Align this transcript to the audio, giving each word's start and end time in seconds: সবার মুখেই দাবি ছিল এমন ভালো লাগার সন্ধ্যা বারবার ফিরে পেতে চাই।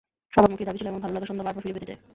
সবার 0.33 0.51
মুখেই 0.51 0.67
দাবি 0.67 0.79
ছিল 0.79 0.87
এমন 0.91 1.01
ভালো 1.03 1.13
লাগার 1.15 1.29
সন্ধ্যা 1.29 1.45
বারবার 1.47 1.63
ফিরে 1.63 1.75
পেতে 1.75 1.87
চাই। 1.89 1.97